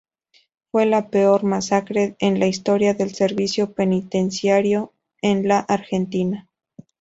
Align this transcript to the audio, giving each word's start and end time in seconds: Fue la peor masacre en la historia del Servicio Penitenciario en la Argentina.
Fue 0.71 0.87
la 0.87 1.09
peor 1.11 1.43
masacre 1.43 2.15
en 2.17 2.39
la 2.39 2.47
historia 2.47 2.95
del 2.95 3.13
Servicio 3.13 3.73
Penitenciario 3.73 4.93
en 5.21 5.47
la 5.47 5.59
Argentina. 5.59 6.49